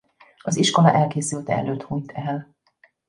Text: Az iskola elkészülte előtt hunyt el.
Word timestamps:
Az 0.41 0.57
iskola 0.57 0.93
elkészülte 0.93 1.53
előtt 1.53 1.81
hunyt 1.83 2.11
el. 2.11 2.55